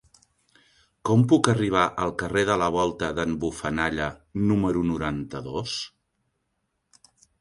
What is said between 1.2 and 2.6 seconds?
puc arribar al carrer de